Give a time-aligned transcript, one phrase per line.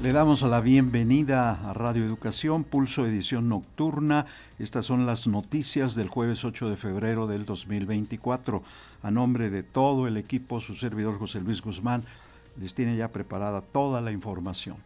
[0.00, 4.26] Le damos la bienvenida a Radio Educación, Pulso Edición Nocturna.
[4.60, 8.62] Estas son las noticias del jueves 8 de febrero del 2024.
[9.02, 12.04] A nombre de todo el equipo, su servidor José Luis Guzmán
[12.60, 14.76] les tiene ya preparada toda la información.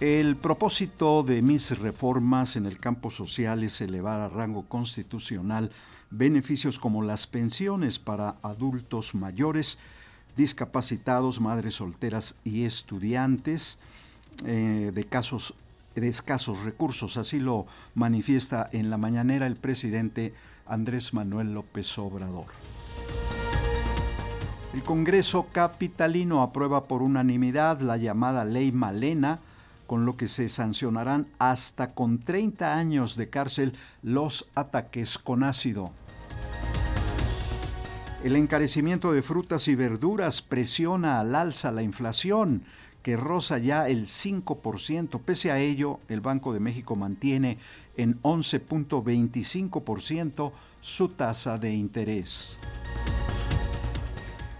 [0.00, 5.72] El propósito de mis reformas en el campo social es elevar a rango constitucional
[6.08, 9.76] beneficios como las pensiones para adultos mayores,
[10.36, 13.78] discapacitados, madres solteras y estudiantes
[14.44, 15.54] eh, de casos
[15.94, 17.16] de escasos recursos.
[17.16, 20.34] Así lo manifiesta en la mañanera el presidente
[20.66, 22.46] Andrés Manuel López Obrador.
[24.72, 29.40] El Congreso Capitalino aprueba por unanimidad la llamada Ley Malena,
[29.88, 35.90] con lo que se sancionarán hasta con 30 años de cárcel los ataques con ácido.
[38.22, 42.64] El encarecimiento de frutas y verduras presiona al alza la inflación,
[43.02, 45.22] que roza ya el 5%.
[45.22, 47.56] Pese a ello, el Banco de México mantiene
[47.96, 52.58] en 11.25% su tasa de interés.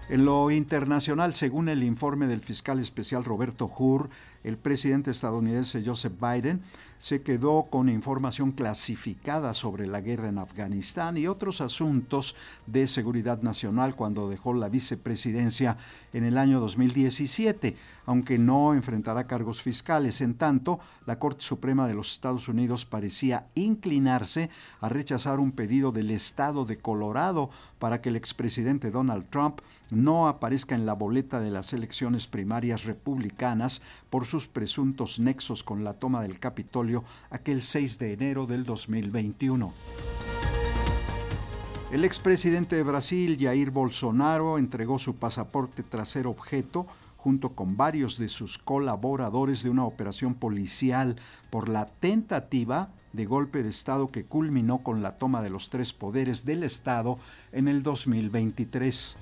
[0.09, 4.09] En lo internacional, según el informe del fiscal especial Roberto Hur,
[4.43, 6.61] el presidente estadounidense Joseph Biden
[7.01, 12.35] se quedó con información clasificada sobre la guerra en Afganistán y otros asuntos
[12.67, 15.77] de seguridad nacional cuando dejó la vicepresidencia
[16.13, 17.75] en el año 2017,
[18.05, 20.21] aunque no enfrentará cargos fiscales.
[20.21, 25.91] En tanto, la Corte Suprema de los Estados Unidos parecía inclinarse a rechazar un pedido
[25.91, 31.39] del Estado de Colorado para que el expresidente Donald Trump no aparezca en la boleta
[31.39, 37.61] de las elecciones primarias republicanas por sus presuntos nexos con la toma del Capitolio aquel
[37.61, 39.73] 6 de enero del 2021.
[41.91, 46.87] El expresidente de Brasil, Jair Bolsonaro, entregó su pasaporte tras ser objeto
[47.17, 51.17] junto con varios de sus colaboradores de una operación policial
[51.49, 55.91] por la tentativa de golpe de Estado que culminó con la toma de los tres
[55.91, 57.19] poderes del Estado
[57.51, 59.17] en el 2023.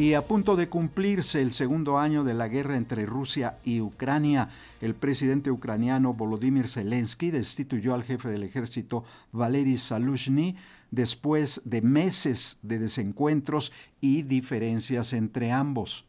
[0.00, 4.48] Y a punto de cumplirse el segundo año de la guerra entre Rusia y Ucrania,
[4.80, 10.56] el presidente ucraniano Volodymyr Zelensky destituyó al jefe del ejército Valery Saluzhny
[10.90, 16.06] después de meses de desencuentros y diferencias entre ambos.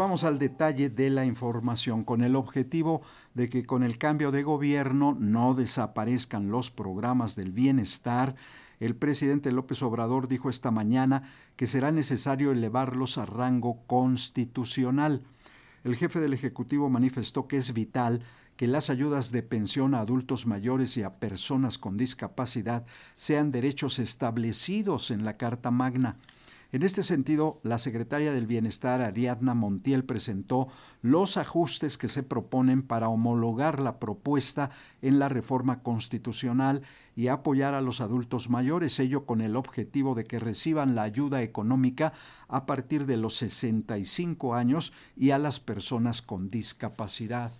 [0.00, 3.02] Vamos al detalle de la información con el objetivo
[3.34, 8.34] de que con el cambio de gobierno no desaparezcan los programas del bienestar.
[8.80, 11.24] El presidente López Obrador dijo esta mañana
[11.54, 15.22] que será necesario elevarlos a rango constitucional.
[15.84, 18.22] El jefe del Ejecutivo manifestó que es vital
[18.56, 22.86] que las ayudas de pensión a adultos mayores y a personas con discapacidad
[23.16, 26.16] sean derechos establecidos en la Carta Magna.
[26.72, 30.68] En este sentido, la secretaria del Bienestar, Ariadna Montiel, presentó
[31.02, 34.70] los ajustes que se proponen para homologar la propuesta
[35.02, 36.82] en la reforma constitucional
[37.16, 41.42] y apoyar a los adultos mayores, ello con el objetivo de que reciban la ayuda
[41.42, 42.12] económica
[42.46, 47.50] a partir de los 65 años y a las personas con discapacidad.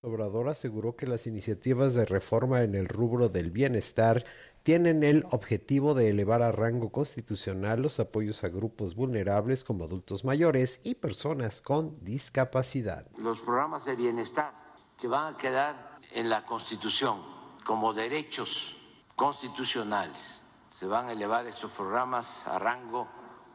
[0.00, 4.24] Obrador aseguró que las iniciativas de reforma en el rubro del bienestar
[4.62, 10.24] tienen el objetivo de elevar a rango constitucional los apoyos a grupos vulnerables como adultos
[10.24, 13.08] mayores y personas con discapacidad.
[13.16, 14.52] Los programas de bienestar
[14.96, 17.20] que van a quedar en la Constitución
[17.64, 18.76] como derechos
[19.16, 23.08] constitucionales, se van a elevar esos programas a rango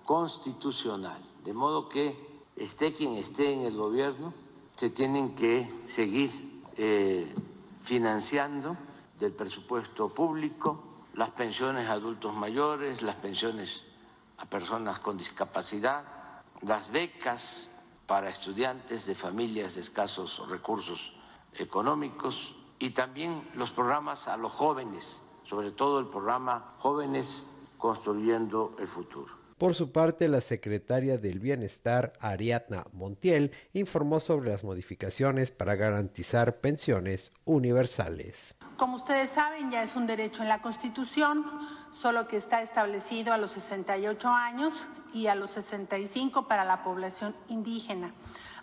[0.03, 4.33] constitucional, de modo que esté quien esté en el gobierno,
[4.75, 7.33] se tienen que seguir eh,
[7.81, 8.75] financiando
[9.17, 10.83] del presupuesto público
[11.13, 13.85] las pensiones a adultos mayores, las pensiones
[14.37, 16.03] a personas con discapacidad,
[16.61, 17.69] las becas
[18.07, 21.13] para estudiantes de familias de escasos recursos
[21.53, 28.87] económicos y también los programas a los jóvenes, sobre todo el programa Jóvenes Construyendo el
[28.87, 29.42] Futuro.
[29.63, 36.57] Por su parte, la secretaria del Bienestar, Ariadna Montiel, informó sobre las modificaciones para garantizar
[36.57, 38.57] pensiones universales.
[38.75, 41.45] Como ustedes saben, ya es un derecho en la Constitución,
[41.93, 47.33] solo que está establecido a los 68 años y a los 65 para la población
[47.47, 48.13] indígena.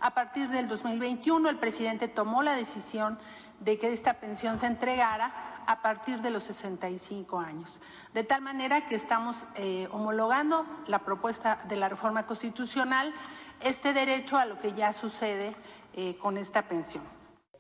[0.01, 3.19] A partir del 2021, el presidente tomó la decisión
[3.61, 7.81] de que esta pensión se entregara a partir de los 65 años.
[8.13, 13.15] De tal manera que estamos eh, homologando la propuesta de la reforma constitucional,
[13.61, 15.55] este derecho a lo que ya sucede
[15.95, 17.05] eh, con esta pensión.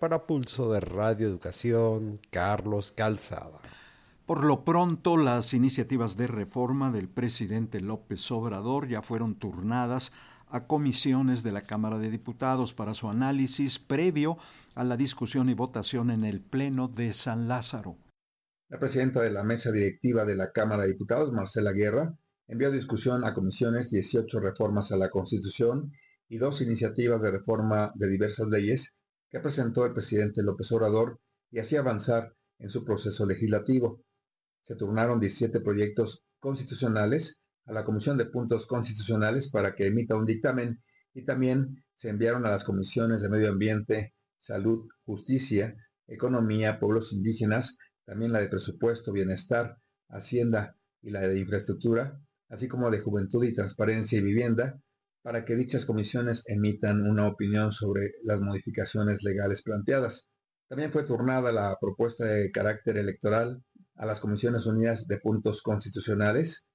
[0.00, 3.60] Para Pulso de Radio Educación, Carlos Calzada.
[4.26, 10.10] Por lo pronto, las iniciativas de reforma del presidente López Obrador ya fueron turnadas
[10.50, 14.37] a comisiones de la Cámara de Diputados para su análisis previo
[14.75, 17.97] a la discusión y votación en el Pleno de San Lázaro.
[18.69, 22.14] La presidenta de la mesa directiva de la Cámara de Diputados, Marcela Guerra,
[22.47, 25.93] envió a discusión a comisiones 18 reformas a la Constitución
[26.29, 28.96] y dos iniciativas de reforma de diversas leyes
[29.29, 31.20] que presentó el presidente López Obrador
[31.50, 34.03] y así avanzar en su proceso legislativo.
[34.64, 37.39] Se turnaron 17 proyectos constitucionales
[37.70, 40.82] a la Comisión de Puntos Constitucionales para que emita un dictamen
[41.14, 45.76] y también se enviaron a las comisiones de Medio Ambiente, Salud, Justicia,
[46.08, 49.76] Economía, Pueblos Indígenas, también la de Presupuesto, Bienestar,
[50.08, 54.81] Hacienda y la de Infraestructura, así como de Juventud y Transparencia y Vivienda,
[55.22, 60.28] para que dichas comisiones emitan una opinión sobre las modificaciones legales planteadas.
[60.69, 63.62] También fue turnada la propuesta de carácter electoral
[63.94, 66.67] a las Comisiones Unidas de Puntos Constitucionales,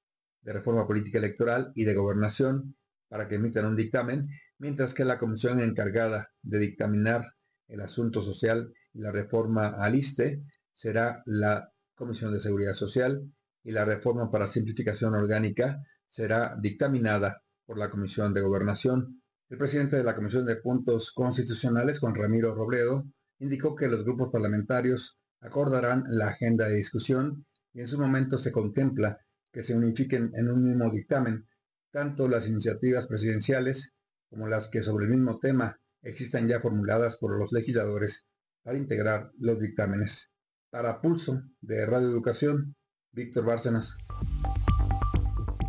[0.45, 2.75] de Reforma Política Electoral y de Gobernación
[3.09, 4.21] para que emitan un dictamen,
[4.59, 7.25] mientras que la comisión encargada de dictaminar
[7.67, 10.43] el asunto social y la reforma al ISTE
[10.73, 13.23] será la Comisión de Seguridad Social
[13.63, 19.23] y la reforma para simplificación orgánica será dictaminada por la Comisión de Gobernación.
[19.49, 23.05] El presidente de la Comisión de Puntos Constitucionales, Juan Ramiro Robledo,
[23.39, 28.51] indicó que los grupos parlamentarios acordarán la agenda de discusión y en su momento se
[28.51, 29.17] contempla
[29.55, 31.47] que se unifiquen en un mismo dictamen,
[31.89, 33.93] tanto las iniciativas presidenciales
[34.29, 38.25] como las que sobre el mismo tema existan ya formuladas por los legisladores
[38.63, 40.33] para integrar los dictámenes.
[40.69, 42.75] Para Pulso de Radio Educación,
[43.13, 43.97] Víctor Bárcenas.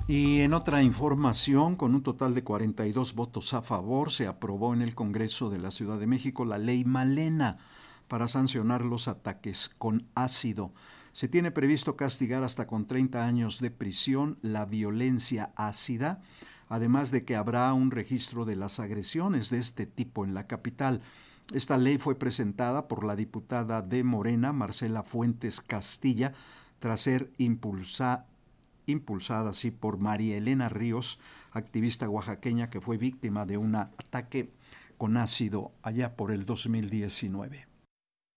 [0.08, 4.82] Y en otra información, con un total de 42 votos a favor, se aprobó en
[4.82, 7.58] el Congreso de la Ciudad de México la ley Malena
[8.08, 10.72] para sancionar los ataques con ácido.
[11.16, 16.20] Se tiene previsto castigar hasta con 30 años de prisión la violencia ácida,
[16.68, 21.00] además de que habrá un registro de las agresiones de este tipo en la capital.
[21.54, 26.34] Esta ley fue presentada por la diputada de Morena, Marcela Fuentes Castilla,
[26.80, 28.26] tras ser impulsada
[29.48, 31.18] así por María Elena Ríos,
[31.52, 34.50] activista oaxaqueña que fue víctima de un ataque
[34.98, 37.75] con ácido allá por el 2019.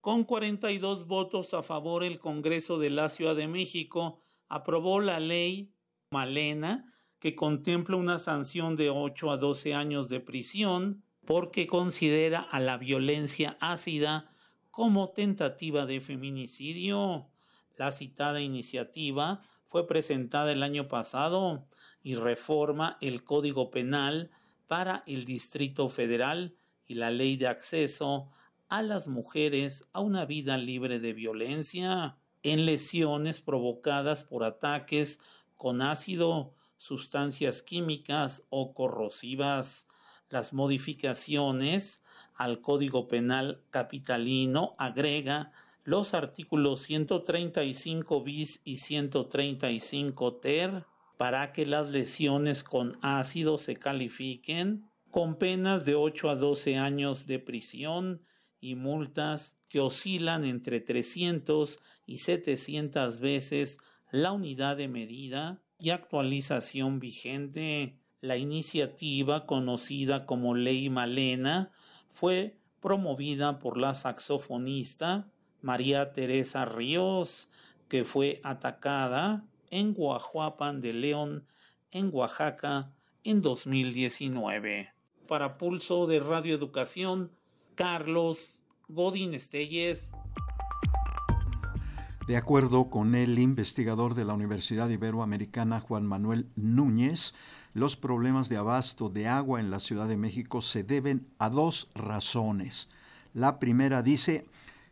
[0.01, 5.74] Con 42 votos a favor, el Congreso de la Ciudad de México aprobó la ley
[6.12, 12.62] Malena, que contempla una sanción de 8 a 12 años de prisión porque considera a
[12.62, 14.34] la violencia ácida
[14.72, 17.28] como tentativa de feminicidio.
[17.75, 21.68] La citada iniciativa fue presentada el año pasado
[22.01, 24.31] y reforma el Código Penal
[24.68, 26.56] para el Distrito Federal
[26.88, 28.31] y la Ley de Acceso
[28.69, 35.19] a las mujeres a una vida libre de violencia, en lesiones provocadas por ataques
[35.57, 39.88] con ácido, sustancias químicas o corrosivas.
[40.29, 42.03] Las modificaciones
[42.36, 45.51] al Código Penal capitalino agrega
[45.84, 50.86] los artículos 135 bis y 135 ter
[51.17, 57.25] para que las lesiones con ácido se califiquen con penas de 8 a 12 años
[57.25, 58.22] de prisión
[58.62, 63.78] y multas que oscilan entre 300 y 700 veces
[64.12, 67.96] la unidad de medida y actualización vigente.
[68.22, 71.72] La iniciativa, conocida como Ley Malena,
[72.10, 75.28] fue promovida por la saxofonista
[75.62, 77.50] María Teresa Ríos,
[77.88, 81.46] que fue atacada en Guajuapan de León,
[81.92, 82.92] en Oaxaca,
[83.24, 84.94] en 2019.
[85.28, 87.32] Para Pulso de Radio Educación,
[87.79, 88.59] Carlos
[88.89, 90.12] Godín Estelles.
[92.27, 97.33] De acuerdo con el investigador de la Universidad Iberoamericana Juan Manuel Núñez,
[97.74, 101.89] los problemas de abasto de agua en la Ciudad de México se deben a dos
[101.95, 102.89] razones.
[103.33, 104.43] La primera dice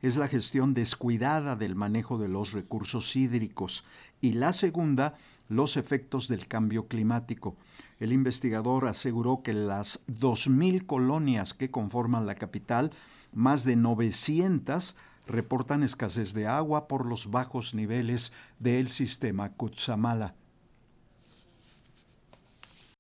[0.02, 3.84] es la gestión descuidada del manejo de los recursos hídricos
[4.22, 5.16] y la segunda
[5.50, 7.56] los efectos del cambio climático.
[8.00, 12.92] El investigador aseguró que las 2.000 colonias que conforman la capital,
[13.34, 20.36] más de 900 reportan escasez de agua por los bajos niveles del sistema Kutsamala.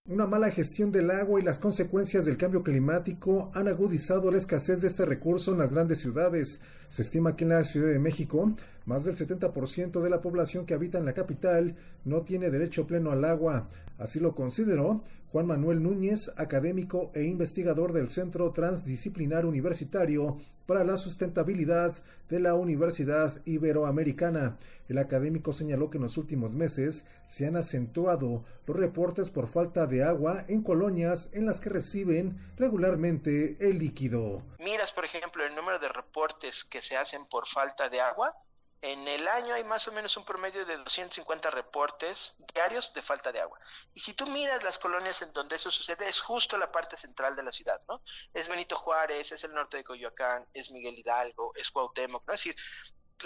[0.10, 4.80] Una mala gestión del agua y las consecuencias del cambio climático han agudizado la escasez
[4.80, 6.62] de este recurso en las grandes ciudades.
[6.90, 8.54] Se estima que en la Ciudad de México,
[8.86, 11.76] más del 70% de la población que habita en la capital
[12.06, 13.68] no tiene derecho pleno al agua.
[13.98, 20.96] Así lo consideró Juan Manuel Núñez, académico e investigador del Centro Transdisciplinar Universitario para la
[20.96, 21.94] Sustentabilidad
[22.30, 24.58] de la Universidad Iberoamericana.
[24.88, 29.86] El académico señaló que en los últimos meses se han acentuado los reportes por falta
[29.86, 34.44] de agua en colonias en las que reciben regularmente el líquido.
[34.64, 38.36] Miras, por ejemplo, el número de reportes que se hacen por falta de agua
[38.82, 43.32] en el año hay más o menos un promedio de 250 reportes diarios de falta
[43.32, 43.60] de agua.
[43.94, 47.36] Y si tú miras las colonias en donde eso sucede, es justo la parte central
[47.36, 48.02] de la ciudad, ¿no?
[48.34, 52.34] Es Benito Juárez, es el norte de Coyoacán, es Miguel Hidalgo, es Cuauhtémoc, ¿no?
[52.34, 52.56] Es decir,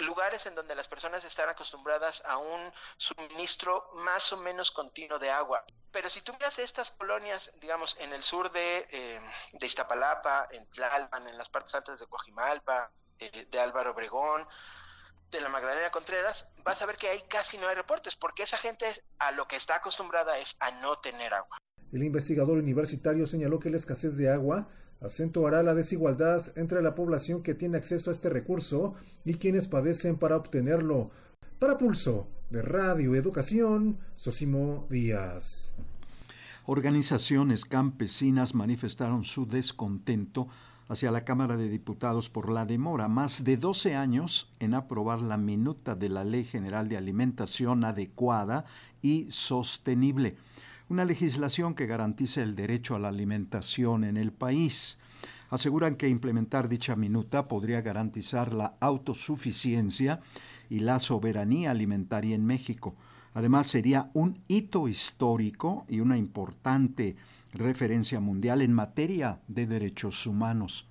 [0.00, 5.30] lugares en donde las personas están acostumbradas a un suministro más o menos continuo de
[5.30, 5.64] agua.
[5.90, 9.20] Pero si tú miras estas colonias, digamos, en el sur de, eh,
[9.52, 14.46] de Iztapalapa, en Tlalpan, en las partes altas de Coajimalpa, eh, de Álvaro Obregón,
[15.30, 18.58] de la Magdalena Contreras, vas a ver que ahí casi no hay reportes, porque esa
[18.58, 18.86] gente
[19.18, 21.58] a lo que está acostumbrada es a no tener agua.
[21.92, 24.68] El investigador universitario señaló que la escasez de agua
[25.02, 28.94] acentuará la desigualdad entre la población que tiene acceso a este recurso
[29.24, 31.10] y quienes padecen para obtenerlo.
[31.58, 35.74] Para Pulso de Radio Educación, Sosimo Díaz.
[36.66, 40.48] Organizaciones campesinas manifestaron su descontento
[40.88, 45.38] hacia la Cámara de Diputados por la demora más de 12 años en aprobar la
[45.38, 48.64] minuta de la Ley General de Alimentación adecuada
[49.00, 50.36] y sostenible,
[50.88, 54.98] una legislación que garantiza el derecho a la alimentación en el país.
[55.50, 60.20] Aseguran que implementar dicha minuta podría garantizar la autosuficiencia
[60.70, 62.96] y la soberanía alimentaria en México.
[63.34, 67.16] Además, sería un hito histórico y una importante
[67.52, 70.88] referencia mundial en materia de derechos humanos.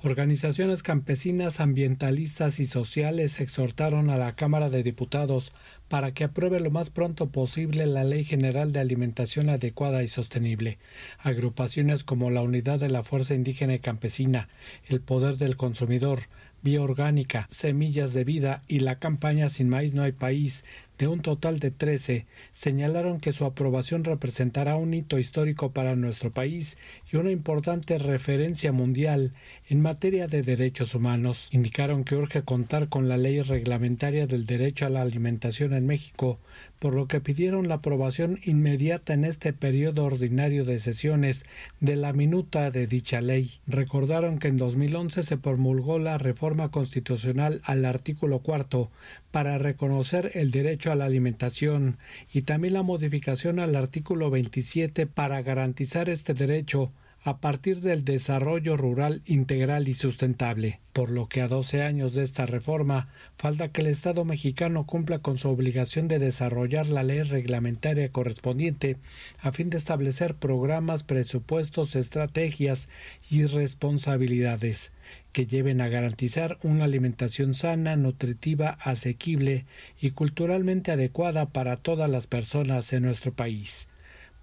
[0.00, 5.52] Organizaciones campesinas, ambientalistas y sociales exhortaron a la Cámara de Diputados
[5.88, 10.78] para que apruebe lo más pronto posible la Ley General de Alimentación Adecuada y Sostenible.
[11.18, 14.48] Agrupaciones como la Unidad de la Fuerza Indígena y Campesina,
[14.86, 16.22] el Poder del Consumidor,
[16.62, 20.64] Bioorgánica, Semillas de Vida y la campaña Sin Maíz No hay País
[20.98, 26.32] de un total de 13, señalaron que su aprobación representará un hito histórico para nuestro
[26.32, 26.76] país
[27.10, 29.32] y una importante referencia mundial
[29.68, 31.48] en materia de derechos humanos.
[31.52, 36.38] Indicaron que urge contar con la ley reglamentaria del derecho a la alimentación en México,
[36.78, 41.44] por lo que pidieron la aprobación inmediata en este periodo ordinario de sesiones
[41.80, 43.60] de la minuta de dicha ley.
[43.66, 48.90] Recordaron que en 2011 se promulgó la reforma constitucional al artículo cuarto
[49.30, 51.98] para reconocer el derecho a la alimentación
[52.32, 56.92] y también la modificación al artículo 27 para garantizar este derecho
[57.28, 62.22] a partir del desarrollo rural integral y sustentable, por lo que a 12 años de
[62.22, 67.20] esta reforma falta que el Estado mexicano cumpla con su obligación de desarrollar la ley
[67.20, 68.96] reglamentaria correspondiente
[69.42, 72.88] a fin de establecer programas, presupuestos, estrategias
[73.28, 74.92] y responsabilidades
[75.32, 79.66] que lleven a garantizar una alimentación sana, nutritiva, asequible
[80.00, 83.86] y culturalmente adecuada para todas las personas en nuestro país.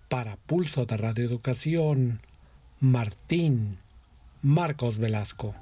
[0.07, 2.21] Para Pulso de Radio Educación,
[2.85, 3.79] Martín
[4.43, 5.55] Marcos Velasco.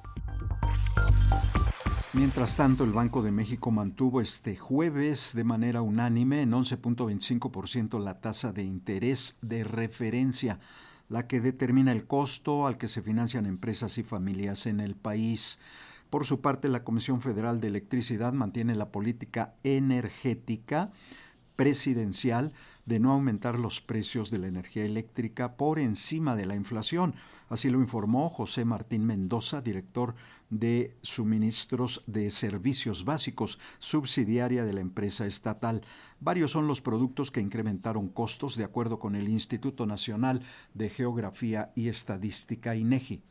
[2.12, 8.20] Mientras tanto, el Banco de México mantuvo este jueves de manera unánime en 11.25% la
[8.20, 10.60] tasa de interés de referencia,
[11.08, 15.60] la que determina el costo al que se financian empresas y familias en el país.
[16.10, 20.92] Por su parte, la Comisión Federal de Electricidad mantiene la política energética
[21.56, 22.52] presidencial
[22.86, 27.16] de no aumentar los precios de la energía eléctrica por encima de la inflación.
[27.50, 30.16] Así lo informó José Martín Mendoza, director
[30.50, 35.82] de suministros de servicios básicos, subsidiaria de la empresa estatal.
[36.20, 40.42] Varios son los productos que incrementaron costos de acuerdo con el Instituto Nacional
[40.74, 43.24] de Geografía y Estadística INEGI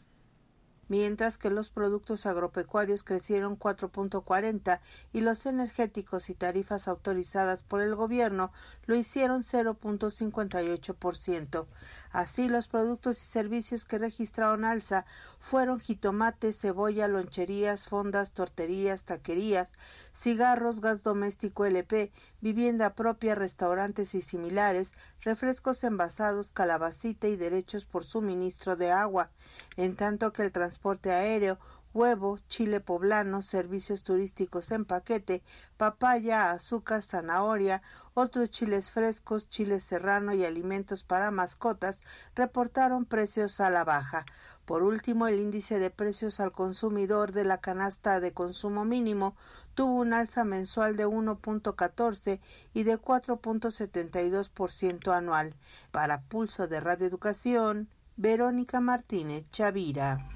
[0.93, 4.81] mientras que los productos agropecuarios crecieron 4.40
[5.15, 8.53] y los energéticos y tarifas autorizadas por el gobierno
[8.85, 11.65] lo hicieron 0.58%.
[12.11, 15.07] Así, los productos y servicios que registraron alza
[15.41, 19.73] fueron jitomate, cebolla, loncherías, fondas, torterías, taquerías,
[20.15, 28.05] cigarros, gas doméstico LP, vivienda propia, restaurantes y similares, refrescos envasados, calabacita y derechos por
[28.05, 29.31] suministro de agua,
[29.77, 31.59] en tanto que el transporte aéreo,
[31.95, 35.43] huevo, chile poblano, servicios turísticos en paquete,
[35.77, 37.83] papaya, azúcar, zanahoria,
[38.15, 42.03] otros chiles frescos, chiles serrano y alimentos para mascotas
[42.35, 44.27] reportaron precios a la baja.
[44.65, 49.35] Por último, el índice de precios al consumidor de la canasta de consumo mínimo
[49.75, 52.41] tuvo un alza mensual de 1.14
[52.73, 55.57] y de 4.72% anual.
[55.91, 60.29] Para Pulso de Radio Educación, Verónica Martínez Chavira.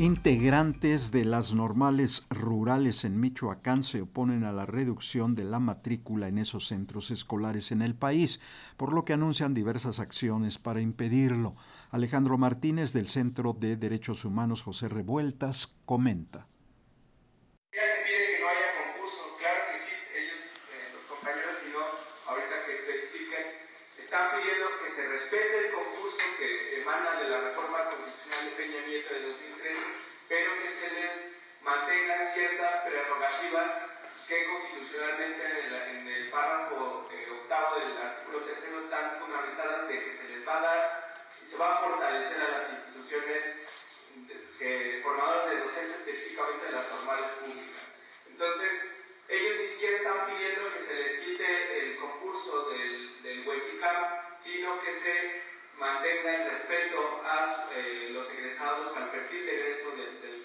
[0.00, 6.26] Integrantes de las normales rurales en Michoacán se oponen a la reducción de la matrícula
[6.26, 8.40] en esos centros escolares en el país,
[8.78, 11.54] por lo que anuncian diversas acciones para impedirlo.
[11.90, 16.46] Alejandro Martínez del Centro de Derechos Humanos José Revueltas comenta.
[34.26, 35.42] Que constitucionalmente
[35.90, 40.58] en el, párrafo eh, octavo del artículo tercero están fundamentadas de que se les va
[40.58, 43.42] a dar y se va a fortalecer a las instituciones
[45.02, 47.82] formadoras de docentes, específicamente las normales públicas.
[48.28, 48.90] Entonces,
[49.28, 53.44] ellos ni siquiera están pidiendo que se les quite el concurso del, del
[54.38, 55.42] sino que se
[55.78, 60.39] mantenga el respeto a eh, los egresados, al perfil de egreso de los normalistas.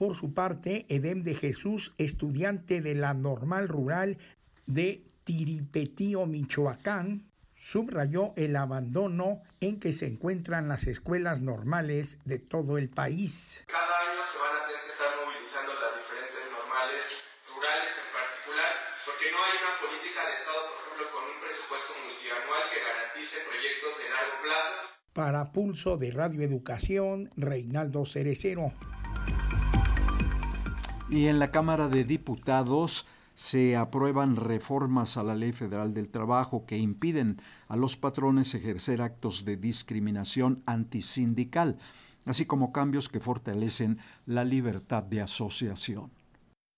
[0.00, 4.16] Por su parte, Edem de Jesús, estudiante de la Normal Rural
[4.64, 12.78] de Tiripetío, Michoacán, subrayó el abandono en que se encuentran las escuelas normales de todo
[12.78, 13.62] el país.
[13.66, 17.02] Cada año se van a tener que estar movilizando las diferentes normales
[17.52, 18.72] rurales en particular,
[19.04, 23.36] porque no hay una política de Estado, por ejemplo, con un presupuesto multianual que garantice
[23.44, 24.72] proyectos de largo plazo.
[25.12, 28.72] Para Pulso de Radio Educación, Reinaldo Cerecero.
[31.10, 36.66] Y en la Cámara de Diputados se aprueban reformas a la Ley Federal del Trabajo
[36.66, 41.78] que impiden a los patrones ejercer actos de discriminación antisindical,
[42.26, 46.12] así como cambios que fortalecen la libertad de asociación.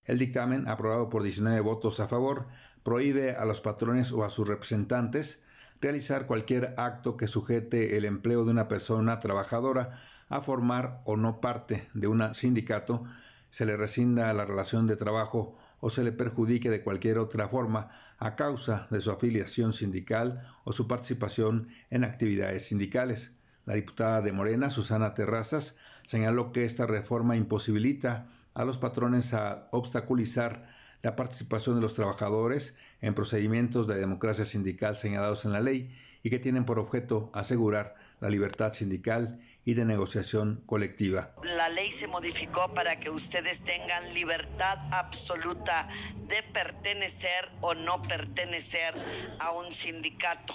[0.04, 2.48] El dictamen, aprobado por 19 votos a favor,
[2.82, 5.44] prohíbe a los patrones o a sus representantes
[5.82, 11.42] realizar cualquier acto que sujete el empleo de una persona trabajadora a formar o no
[11.42, 13.04] parte de un sindicato
[13.52, 17.90] se le rescinda la relación de trabajo o se le perjudique de cualquier otra forma
[18.16, 23.36] a causa de su afiliación sindical o su participación en actividades sindicales.
[23.66, 29.68] La diputada de Morena, Susana Terrazas, señaló que esta reforma imposibilita a los patrones a
[29.70, 30.66] obstaculizar
[31.02, 36.30] la participación de los trabajadores en procedimientos de democracia sindical señalados en la ley y
[36.30, 41.34] que tienen por objeto asegurar la libertad sindical y de negociación colectiva.
[41.44, 45.88] La ley se modificó para que ustedes tengan libertad absoluta
[46.26, 48.94] de pertenecer o no pertenecer
[49.38, 50.54] a un sindicato,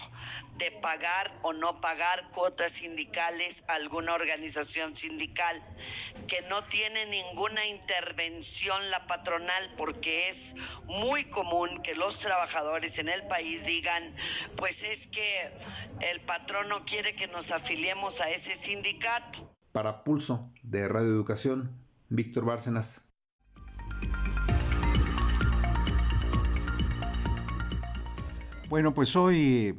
[0.57, 5.61] de pagar o no pagar cuotas sindicales a alguna organización sindical,
[6.27, 13.07] que no tiene ninguna intervención la patronal porque es muy común que los trabajadores en
[13.07, 14.15] el país digan,
[14.57, 15.51] pues es que
[16.01, 18.96] el patrón no quiere que nos afiliemos a ese sindicato.
[19.71, 21.71] Para Pulso de Radio Educación,
[22.09, 23.03] Víctor Bárcenas.
[28.69, 29.77] Bueno, pues hoy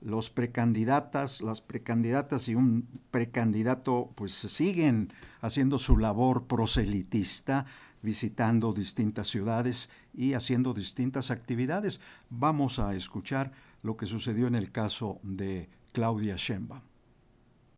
[0.00, 7.66] los precandidatas, las precandidatas y un precandidato pues siguen haciendo su labor proselitista,
[8.02, 12.00] visitando distintas ciudades y haciendo distintas actividades.
[12.30, 13.52] Vamos a escuchar
[13.82, 16.95] lo que sucedió en el caso de Claudia Sheinbaum.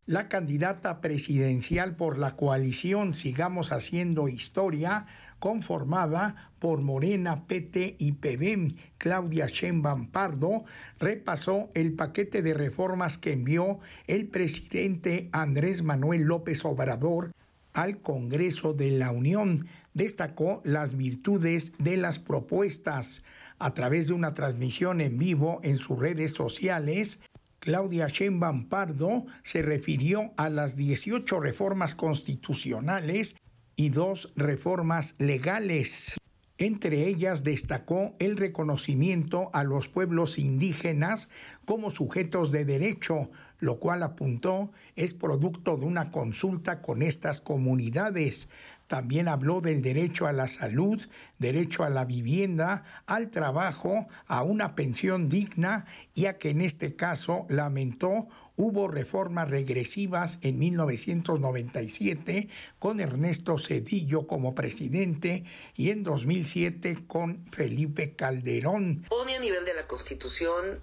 [0.09, 5.05] La candidata presidencial por la coalición Sigamos Haciendo Historia,
[5.39, 10.65] conformada por Morena, PT y PBM, Claudia Sheinbaum Pardo,
[10.99, 17.31] repasó el paquete de reformas que envió el presidente Andrés Manuel López Obrador
[17.75, 19.67] al Congreso de la Unión.
[19.93, 23.25] Destacó las virtudes de las propuestas.
[23.59, 27.21] A través de una transmisión en vivo en sus redes sociales,
[27.61, 33.37] Claudia Sheinbaum Pardo se refirió a las 18 reformas constitucionales
[33.77, 36.17] y dos reformas legales.
[36.59, 41.29] Entre ellas destacó el reconocimiento a los pueblos indígenas
[41.65, 48.49] como sujetos de derecho, lo cual apuntó es producto de una consulta con estas comunidades.
[48.89, 51.01] También habló del derecho a la salud,
[51.39, 56.97] derecho a la vivienda, al trabajo, a una pensión digna y a que en este
[56.97, 62.49] caso lamentó hubo reformas regresivas en 1997
[62.79, 65.45] con Ernesto Cedillo como presidente
[65.77, 69.07] y en 2007 con Felipe Calderón.
[69.11, 70.81] Pone a nivel de la Constitución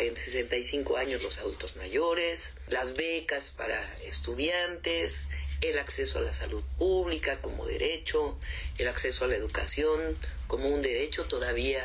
[0.00, 5.28] en 65 años los adultos mayores, las becas para estudiantes,
[5.60, 8.38] el acceso a la salud pública como derecho,
[8.78, 10.00] el acceso a la educación
[10.46, 11.82] como un derecho todavía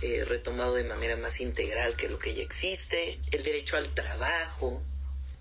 [0.00, 4.82] eh, retomado de manera más integral que lo que ya existe, el derecho al trabajo,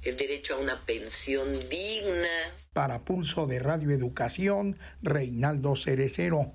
[0.02, 2.28] el derecho a una pensión digna.
[2.74, 6.54] Para Pulso de Radio Educación, Reinaldo Cerecero.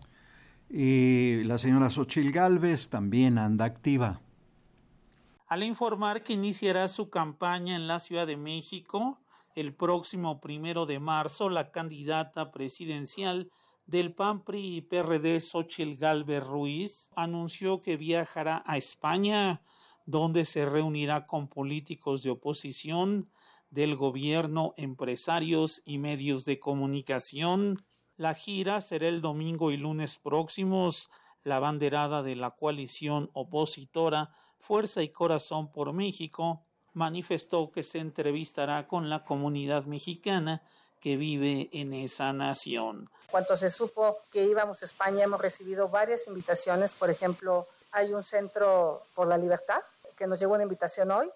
[0.69, 4.21] Y la señora Xochil Gálvez también anda activa.
[5.47, 9.22] Al informar que iniciará su campaña en la Ciudad de México,
[9.55, 13.51] el próximo primero de marzo, la candidata presidencial
[13.87, 19.63] del PAN PRI y PRD Xochitl Galvez Ruiz anunció que viajará a España,
[20.07, 23.31] donde se reunirá con políticos de oposición,
[23.71, 27.79] del gobierno, empresarios y medios de comunicación.
[28.17, 31.11] La gira será el domingo y lunes próximos.
[31.43, 38.87] La banderada de la coalición opositora Fuerza y Corazón por México manifestó que se entrevistará
[38.87, 40.63] con la comunidad mexicana
[41.01, 43.11] que vive en esa nación.
[43.31, 46.95] Cuando se supo que íbamos a España, hemos recibido varias invitaciones.
[46.95, 49.83] Por ejemplo, hay un centro por la libertad
[50.17, 51.29] que nos llegó una invitación hoy.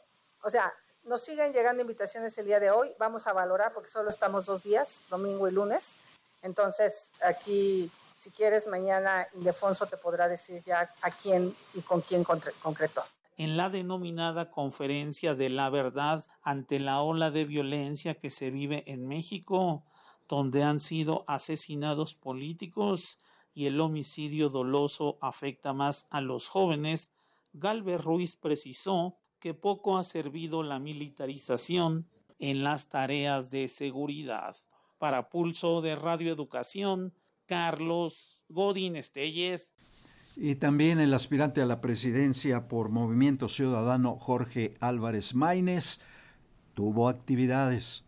[0.43, 0.73] O sea,
[1.05, 2.95] nos siguen llegando invitaciones el día de hoy.
[2.99, 5.95] Vamos a valorar porque solo estamos dos días, domingo y lunes.
[6.43, 12.23] Entonces, aquí, si quieres, mañana Ildefonso te podrá decir ya a quién y con quién
[12.25, 13.05] concretó
[13.37, 18.85] en la denominada Conferencia de la Verdad ante la ola de violencia que se vive
[18.87, 19.85] en México,
[20.29, 23.19] donde han sido asesinados políticos
[23.55, 27.13] y el homicidio doloso afecta más a los jóvenes,
[27.53, 34.57] Galvez Ruiz precisó que poco ha servido la militarización en las tareas de seguridad.
[34.99, 37.15] Para Pulso de Radio Educación,
[37.47, 39.75] Carlos Godín Estelles.
[40.37, 45.99] Y también el aspirante a la presidencia por Movimiento Ciudadano, Jorge Álvarez Maínez,
[46.75, 48.05] tuvo actividades.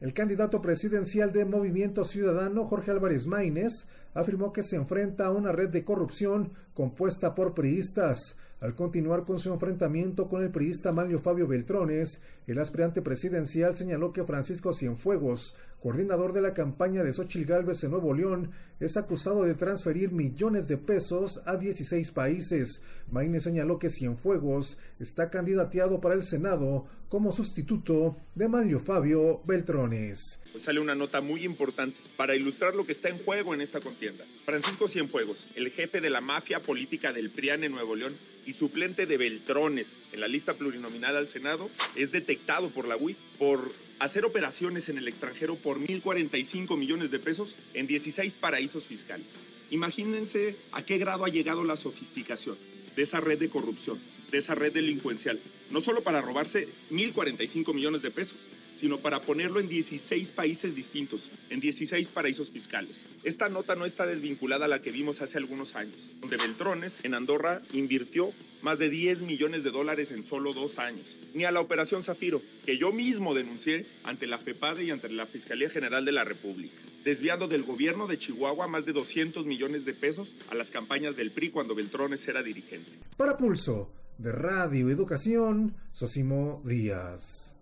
[0.00, 5.52] El candidato presidencial de Movimiento Ciudadano, Jorge Álvarez Maínez, afirmó que se enfrenta a una
[5.52, 11.18] red de corrupción compuesta por priistas, al continuar con su enfrentamiento con el priista Manlio
[11.18, 17.44] Fabio Beltrones, el aspirante presidencial señaló que Francisco Cienfuegos, coordinador de la campaña de Xochil
[17.44, 22.80] Gálvez en Nuevo León, es acusado de transferir millones de pesos a 16 países.
[23.10, 30.40] Maine señaló que Cienfuegos está candidateado para el Senado como sustituto de Manlio Fabio Beltrones.
[30.56, 34.03] Sale una nota muy importante para ilustrar lo que está en juego en esta contienda.
[34.44, 38.14] Francisco Cienfuegos, el jefe de la mafia política del PRIAN en Nuevo León,
[38.46, 43.16] y suplente de Beltrones en la lista plurinominal al Senado, es detectado por la UIF
[43.38, 49.40] por hacer operaciones en el extranjero por 1.045 millones de pesos en 16 paraísos fiscales.
[49.70, 52.58] Imagínense a qué grado ha llegado la sofisticación
[52.96, 53.98] de esa red de corrupción,
[54.30, 55.40] de esa red delincuencial,
[55.70, 61.30] no solo para robarse 1.045 millones de pesos, sino para ponerlo en 16 países distintos,
[61.50, 63.06] en 16 paraísos fiscales.
[63.22, 67.14] Esta nota no está desvinculada a la que vimos hace algunos años, donde Beltrones en
[67.14, 68.32] Andorra invirtió
[68.62, 72.40] más de 10 millones de dólares en solo dos años, ni a la Operación Zafiro,
[72.64, 76.74] que yo mismo denuncié ante la FEPADE y ante la Fiscalía General de la República,
[77.04, 81.30] desviando del gobierno de Chihuahua más de 200 millones de pesos a las campañas del
[81.30, 82.92] PRI cuando Beltrones era dirigente.
[83.18, 87.53] Para Pulso, de Radio Educación, Sosimo Díaz.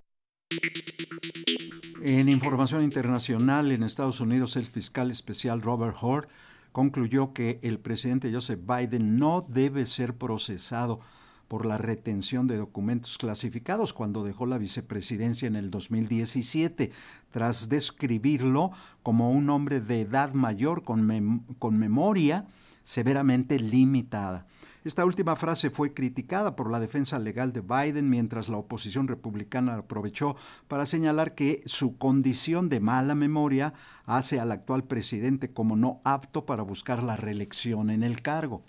[2.03, 6.29] En información internacional, en Estados Unidos, el fiscal especial Robert Hore
[6.73, 11.01] concluyó que el presidente Joseph Biden no debe ser procesado
[11.49, 16.91] por la retención de documentos clasificados cuando dejó la vicepresidencia en el 2017,
[17.31, 18.71] tras describirlo
[19.03, 22.47] como un hombre de edad mayor con, con memoria
[22.83, 24.47] severamente limitada.
[24.85, 29.75] Esta última frase fue criticada por la defensa legal de Biden mientras la oposición republicana
[29.75, 30.35] aprovechó
[30.67, 33.75] para señalar que su condición de mala memoria
[34.07, 38.65] hace al actual presidente como no apto para buscar la reelección en el cargo.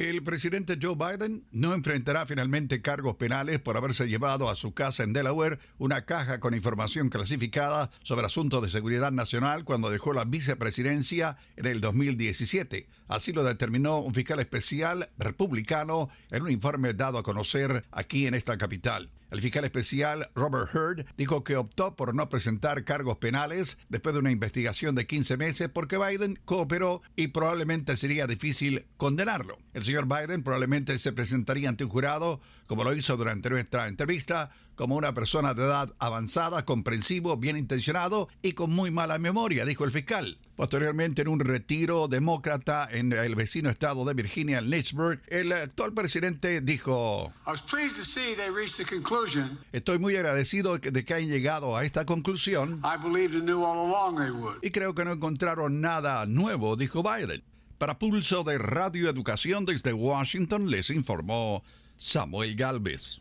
[0.00, 5.02] El presidente Joe Biden no enfrentará finalmente cargos penales por haberse llevado a su casa
[5.02, 10.24] en Delaware una caja con información clasificada sobre asuntos de seguridad nacional cuando dejó la
[10.24, 12.88] vicepresidencia en el 2017.
[13.08, 18.32] Así lo determinó un fiscal especial republicano en un informe dado a conocer aquí en
[18.32, 19.10] esta capital.
[19.30, 24.20] El fiscal especial Robert Hurd dijo que optó por no presentar cargos penales después de
[24.20, 29.58] una investigación de 15 meses porque Biden cooperó y probablemente sería difícil condenarlo.
[29.72, 34.50] El señor Biden probablemente se presentaría ante un jurado, como lo hizo durante nuestra entrevista,
[34.80, 39.84] como una persona de edad avanzada, comprensivo, bien intencionado y con muy mala memoria, dijo
[39.84, 40.38] el fiscal.
[40.56, 45.92] Posteriormente, en un retiro demócrata en el vecino estado de Virginia, en Lynchburg, el actual
[45.92, 47.30] presidente dijo:
[49.70, 52.80] Estoy muy agradecido de que hayan llegado a esta conclusión.
[54.62, 57.42] Y creo que no encontraron nada nuevo, dijo Biden.
[57.76, 61.62] Para Pulso de Radio Educación desde Washington les informó
[61.98, 63.20] Samuel Galvez.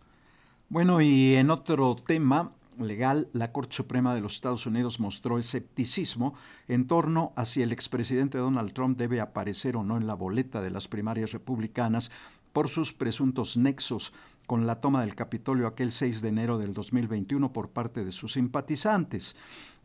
[0.72, 6.36] Bueno, y en otro tema legal, la Corte Suprema de los Estados Unidos mostró escepticismo
[6.68, 10.62] en torno a si el expresidente Donald Trump debe aparecer o no en la boleta
[10.62, 12.12] de las primarias republicanas
[12.54, 14.14] por sus presuntos nexos
[14.46, 18.34] con la toma del Capitolio aquel 6 de enero del 2021 por parte de sus
[18.34, 19.36] simpatizantes.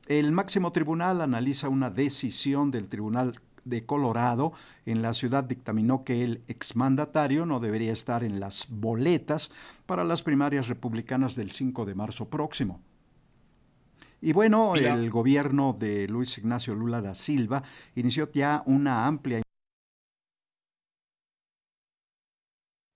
[0.06, 4.52] El máximo tribunal analiza una decisión del Tribunal de Colorado
[4.86, 9.50] en la ciudad dictaminó que el exmandatario no debería estar en las boletas
[9.86, 12.80] para las primarias republicanas del 5 de marzo próximo.
[14.20, 17.62] Y bueno, el gobierno de Luis Ignacio Lula da Silva
[17.94, 19.42] inició ya una amplia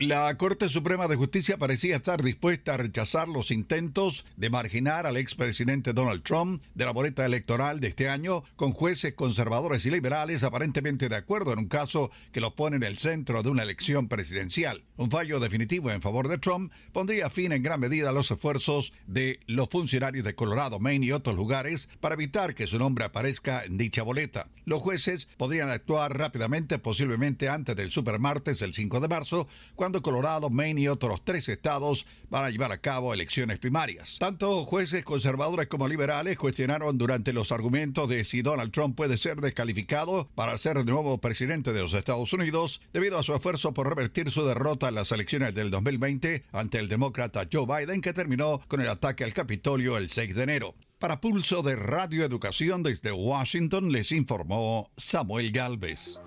[0.00, 5.16] La Corte Suprema de Justicia parecía estar dispuesta a rechazar los intentos de marginar al
[5.16, 10.44] expresidente Donald Trump de la boleta electoral de este año con jueces conservadores y liberales
[10.44, 14.06] aparentemente de acuerdo en un caso que lo pone en el centro de una elección
[14.06, 14.84] presidencial.
[14.96, 18.92] Un fallo definitivo en favor de Trump pondría fin en gran medida a los esfuerzos
[19.08, 23.64] de los funcionarios de Colorado, Maine y otros lugares para evitar que su nombre aparezca
[23.64, 24.46] en dicha boleta.
[24.64, 30.50] Los jueces podrían actuar rápidamente, posiblemente antes del supermartes el 5 de marzo, cuando Colorado,
[30.50, 34.16] Maine y otros tres estados van a llevar a cabo elecciones primarias.
[34.18, 39.40] Tanto jueces conservadores como liberales cuestionaron durante los argumentos de si Donald Trump puede ser
[39.40, 43.88] descalificado para ser de nuevo presidente de los Estados Unidos debido a su esfuerzo por
[43.88, 48.60] revertir su derrota en las elecciones del 2020 ante el demócrata Joe Biden que terminó
[48.68, 50.74] con el ataque al Capitolio el 6 de enero.
[50.98, 56.18] Para Pulso de Radio Educación desde Washington les informó Samuel Galvez.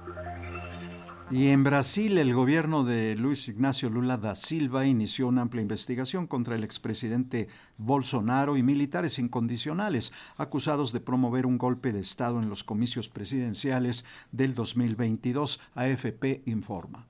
[1.32, 6.28] Y en Brasil, el gobierno de Luis Ignacio Lula da Silva inició una amplia investigación
[6.28, 12.50] contra el expresidente Bolsonaro y militares incondicionales acusados de promover un golpe de Estado en
[12.50, 17.08] los comicios presidenciales del 2022, AFP informa.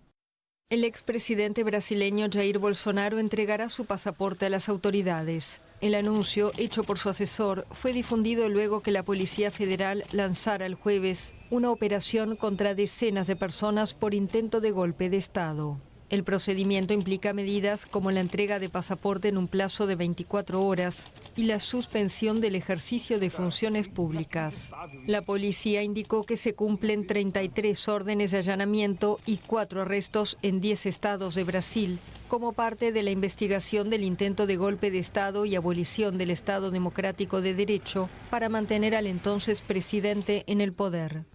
[0.70, 5.62] El expresidente brasileño Jair Bolsonaro entregará su pasaporte a las autoridades.
[5.82, 10.76] El anuncio, hecho por su asesor, fue difundido luego que la Policía Federal lanzara el
[10.76, 15.80] jueves una operación contra decenas de personas por intento de golpe de Estado.
[16.12, 21.06] El procedimiento implica medidas como la entrega de pasaporte en un plazo de 24 horas
[21.38, 24.74] y la suspensión del ejercicio de funciones públicas.
[25.08, 30.86] La policía indicó que se cumplen 33 órdenes de allanamiento y cuatro arrestos en 10
[30.86, 31.98] estados de Brasil
[32.28, 36.72] como parte de la investigación del intento de golpe de Estado y abolición del Estado
[36.72, 41.26] Democrático de Derecho para mantener al entonces presidente en el poder.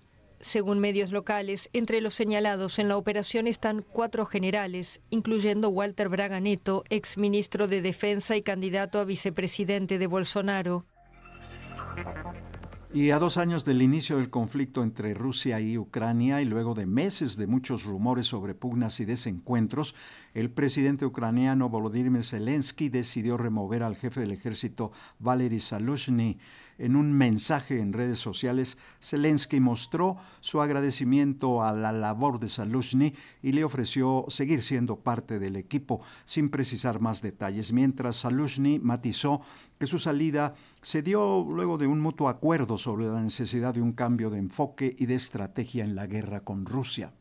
[0.40, 6.40] Según medios locales, entre los señalados en la operación están cuatro generales, incluyendo Walter Braga
[6.40, 10.85] Neto, ex ministro de Defensa y candidato a vicepresidente de Bolsonaro.
[12.94, 16.87] Y a dos años del inicio del conflicto entre Rusia y Ucrania y luego de
[16.87, 19.94] meses de muchos rumores sobre pugnas y desencuentros,
[20.35, 26.38] el presidente ucraniano Volodymyr Zelensky decidió remover al jefe del ejército Valery Salushny
[26.79, 33.14] en un mensaje en redes sociales, Zelensky mostró su agradecimiento a la labor de Salushny
[33.42, 39.40] y le ofreció seguir siendo parte del equipo, sin precisar más detalles, mientras Salushny matizó
[39.78, 43.92] que su salida se dio luego de un mutuo acuerdo sobre la necesidad de un
[43.92, 47.12] cambio de enfoque y de estrategia en la guerra con Rusia.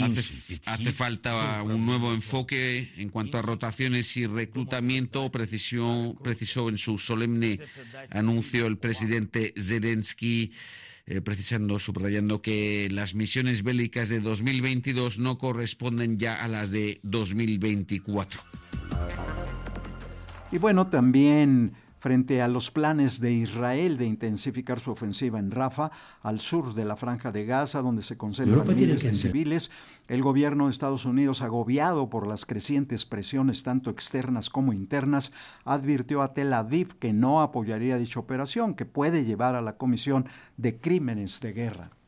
[0.00, 6.96] Hace, falta un nuevo enfoque en cuanto a rotaciones y reclutamiento, precisó, precisó en su
[6.96, 7.58] solemne
[8.10, 10.52] anuncio el presidente Zelensky.
[11.04, 17.00] Eh, precisando, subrayando que las misiones bélicas de 2022 no corresponden ya a las de
[17.02, 18.40] 2024.
[20.52, 25.92] Y bueno, también frente a los planes de Israel de intensificar su ofensiva en Rafa,
[26.22, 29.70] al sur de la franja de Gaza, donde se concentran miles de civiles.
[30.08, 35.30] El gobierno de Estados Unidos, agobiado por las crecientes presiones tanto externas como internas,
[35.64, 40.26] advirtió a Tel Aviv que no apoyaría dicha operación, que puede llevar a la comisión
[40.56, 42.01] de crímenes de guerra.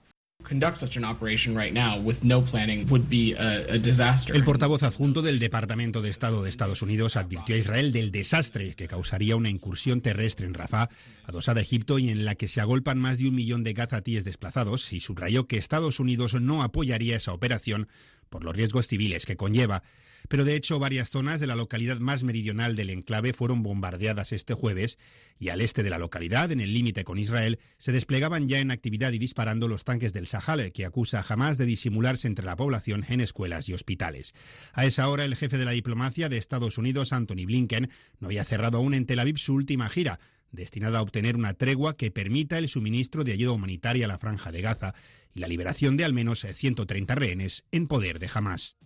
[4.35, 8.74] El portavoz adjunto del Departamento de Estado de Estados Unidos advirtió a Israel del desastre
[8.74, 10.88] que causaría una incursión terrestre en Rafah,
[11.24, 14.24] adosada a Egipto y en la que se agolpan más de un millón de gazatíes
[14.24, 17.88] desplazados, y subrayó que Estados Unidos no apoyaría esa operación
[18.28, 19.83] por los riesgos civiles que conlleva
[20.28, 24.54] pero de hecho varias zonas de la localidad más meridional del enclave fueron bombardeadas este
[24.54, 24.98] jueves
[25.38, 28.70] y al este de la localidad, en el límite con Israel, se desplegaban ya en
[28.70, 33.04] actividad y disparando los tanques del Sahel, que acusa jamás de disimularse entre la población
[33.08, 34.32] en escuelas y hospitales.
[34.72, 38.44] A esa hora, el jefe de la diplomacia de Estados Unidos, Anthony Blinken, no había
[38.44, 40.20] cerrado aún en Tel Aviv su última gira,
[40.52, 44.52] destinada a obtener una tregua que permita el suministro de ayuda humanitaria a la franja
[44.52, 44.94] de Gaza
[45.34, 48.76] y la liberación de al menos 130 rehenes en poder de Hamas.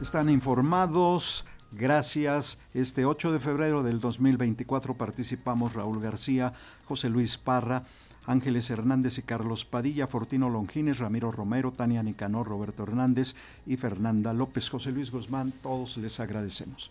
[0.00, 1.44] Están informados.
[1.70, 2.58] Gracias.
[2.74, 6.52] Este 8 de febrero del 2024 participamos Raúl García,
[6.86, 7.84] José Luis Parra,
[8.26, 13.34] Ángeles Hernández y Carlos Padilla, Fortino Longines, Ramiro Romero, Tania Nicanor, Roberto Hernández
[13.66, 14.68] y Fernanda López.
[14.68, 16.90] José Luis Guzmán, todos les agradecemos.